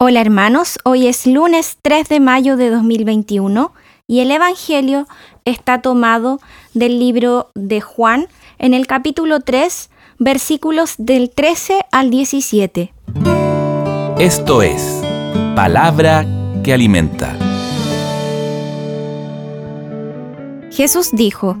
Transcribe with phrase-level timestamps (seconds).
[0.00, 3.72] Hola hermanos, hoy es lunes 3 de mayo de 2021
[4.06, 5.08] y el Evangelio
[5.44, 6.38] está tomado
[6.72, 8.28] del libro de Juan
[8.60, 9.90] en el capítulo 3,
[10.20, 12.94] versículos del 13 al 17.
[14.20, 15.02] Esto es
[15.56, 16.24] palabra
[16.62, 17.36] que alimenta.
[20.70, 21.56] Jesús dijo,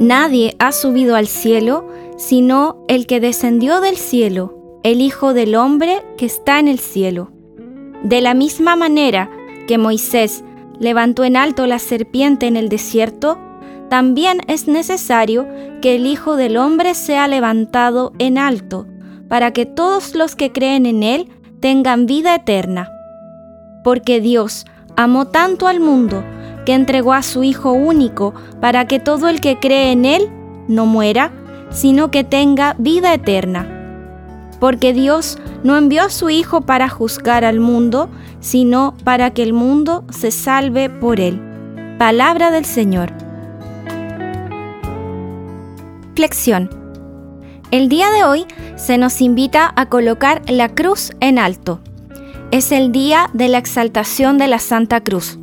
[0.00, 4.57] Nadie ha subido al cielo sino el que descendió del cielo
[4.90, 7.30] el Hijo del Hombre que está en el cielo.
[8.02, 9.30] De la misma manera
[9.66, 10.42] que Moisés
[10.80, 13.38] levantó en alto la serpiente en el desierto,
[13.90, 15.46] también es necesario
[15.82, 18.86] que el Hijo del Hombre sea levantado en alto,
[19.28, 21.28] para que todos los que creen en Él
[21.60, 22.90] tengan vida eterna.
[23.84, 24.64] Porque Dios
[24.96, 26.24] amó tanto al mundo
[26.64, 30.30] que entregó a su Hijo único para que todo el que cree en Él
[30.66, 31.30] no muera,
[31.68, 33.74] sino que tenga vida eterna
[34.60, 38.08] porque Dios no envió a su Hijo para juzgar al mundo,
[38.40, 41.40] sino para que el mundo se salve por él.
[41.98, 43.12] Palabra del Señor.
[46.14, 46.70] Flexión.
[47.70, 51.80] El día de hoy se nos invita a colocar la cruz en alto.
[52.50, 55.38] Es el día de la exaltación de la Santa Cruz.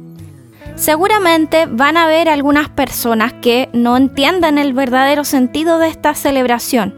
[0.76, 6.96] Seguramente van a haber algunas personas que no entiendan el verdadero sentido de esta celebración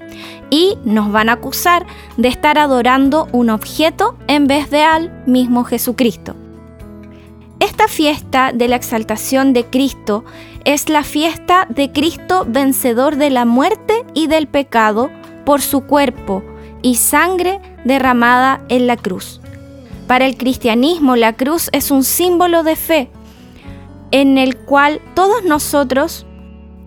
[0.50, 1.86] y nos van a acusar
[2.18, 6.36] de estar adorando un objeto en vez de al mismo Jesucristo.
[7.60, 10.24] Esta fiesta de la exaltación de Cristo
[10.64, 15.10] es la fiesta de Cristo vencedor de la muerte y del pecado
[15.46, 16.44] por su cuerpo
[16.82, 19.42] y sangre derramada en la cruz.
[20.08, 23.10] Para el cristianismo la cruz es un símbolo de fe,
[24.12, 26.26] en el cual todos nosotros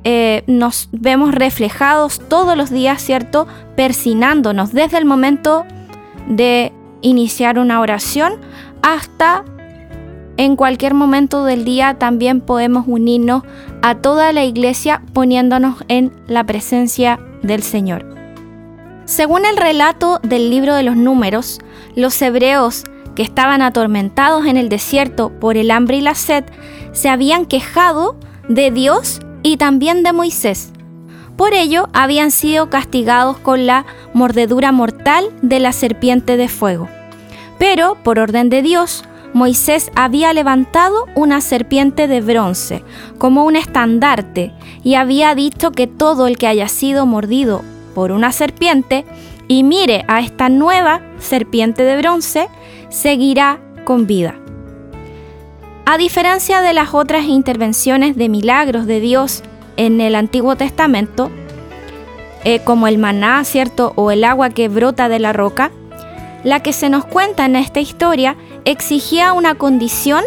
[0.05, 3.47] eh, nos vemos reflejados todos los días, ¿cierto?
[3.77, 5.65] Persinándonos desde el momento
[6.29, 8.35] de iniciar una oración
[8.83, 9.45] hasta
[10.37, 13.43] en cualquier momento del día también podemos unirnos
[13.83, 18.07] a toda la iglesia poniéndonos en la presencia del Señor.
[19.05, 21.59] Según el relato del libro de los números,
[21.95, 22.85] los hebreos
[23.15, 26.45] que estaban atormentados en el desierto por el hambre y la sed,
[26.93, 28.17] se habían quejado
[28.49, 30.73] de Dios y también de Moisés.
[31.37, 36.89] Por ello habían sido castigados con la mordedura mortal de la serpiente de fuego.
[37.59, 42.83] Pero, por orden de Dios, Moisés había levantado una serpiente de bronce
[43.19, 44.53] como un estandarte
[44.83, 47.63] y había dicho que todo el que haya sido mordido
[47.95, 49.05] por una serpiente
[49.47, 52.49] y mire a esta nueva serpiente de bronce,
[52.89, 54.37] seguirá con vida.
[55.93, 59.43] A diferencia de las otras intervenciones de milagros de Dios
[59.77, 61.33] en el Antiguo Testamento,
[62.45, 63.93] eh, como el maná, ¿cierto?
[63.97, 65.73] O el agua que brota de la roca,
[66.45, 70.23] la que se nos cuenta en esta historia exigía una condición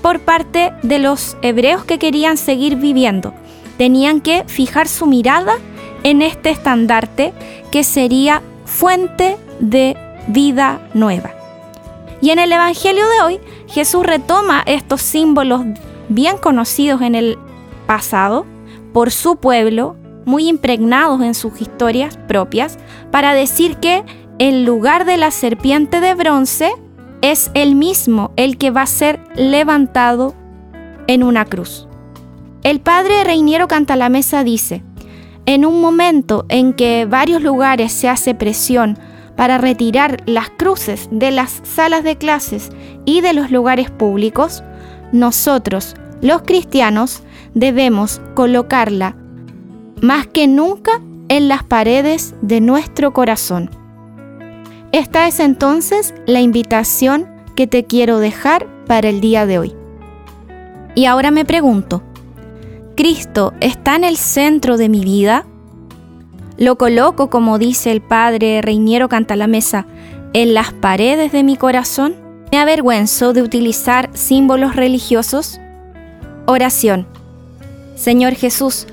[0.00, 3.34] por parte de los hebreos que querían seguir viviendo.
[3.76, 5.54] Tenían que fijar su mirada
[6.04, 7.32] en este estandarte
[7.72, 9.96] que sería fuente de
[10.28, 11.43] vida nueva.
[12.24, 15.60] Y en el Evangelio de hoy, Jesús retoma estos símbolos
[16.08, 17.36] bien conocidos en el
[17.86, 18.46] pasado
[18.94, 22.78] por su pueblo, muy impregnados en sus historias propias,
[23.10, 24.04] para decir que
[24.38, 26.72] en lugar de la serpiente de bronce
[27.20, 30.34] es el mismo el que va a ser levantado
[31.06, 31.86] en una cruz.
[32.62, 34.82] El padre Reiniero Cantalamesa dice,
[35.44, 38.98] en un momento en que varios lugares se hace presión
[39.36, 42.70] para retirar las cruces de las salas de clases
[43.04, 44.62] y de los lugares públicos,
[45.12, 47.22] nosotros, los cristianos,
[47.54, 49.16] debemos colocarla
[50.00, 53.70] más que nunca en las paredes de nuestro corazón.
[54.92, 59.74] Esta es entonces la invitación que te quiero dejar para el día de hoy.
[60.94, 62.02] Y ahora me pregunto,
[62.96, 65.46] ¿Cristo está en el centro de mi vida?
[66.56, 69.86] Lo coloco, como dice el padre Reiniero Cantalamesa,
[70.32, 72.14] en las paredes de mi corazón.
[72.52, 75.60] ¿Me avergüenzo de utilizar símbolos religiosos?
[76.46, 77.06] Oración.
[77.96, 78.86] Señor Jesús,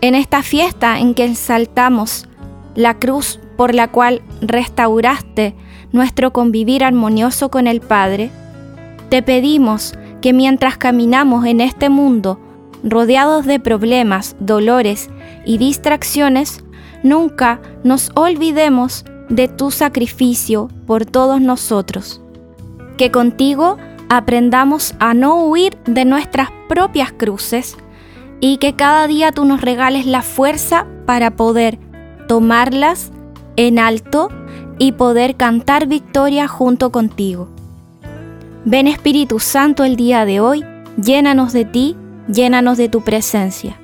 [0.00, 2.26] en esta fiesta en que exaltamos
[2.74, 5.54] la cruz por la cual restauraste
[5.92, 8.30] nuestro convivir armonioso con el Padre,
[9.10, 12.40] te pedimos que mientras caminamos en este mundo,
[12.82, 15.10] rodeados de problemas, dolores
[15.44, 16.64] y distracciones,
[17.02, 22.20] nunca nos olvidemos de tu sacrificio por todos nosotros.
[22.96, 23.78] Que contigo
[24.08, 27.76] aprendamos a no huir de nuestras propias cruces
[28.40, 31.78] y que cada día tú nos regales la fuerza para poder
[32.28, 33.10] tomarlas
[33.56, 34.28] en alto
[34.78, 37.48] y poder cantar victoria junto contigo.
[38.64, 40.64] Ven Espíritu Santo el día de hoy,
[40.96, 41.96] llénanos de ti,
[42.28, 43.78] llénanos de tu presencia.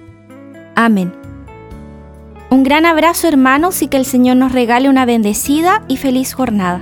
[0.75, 1.28] Amén.
[2.51, 6.81] Un gran abrazo hermanos y que el Señor nos regale una bendecida y feliz jornada.